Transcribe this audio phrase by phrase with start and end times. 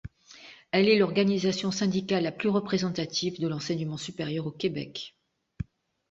[0.71, 5.15] Elle est l'organisation syndicale la plus représentative de l'enseignement supérieur au Québec.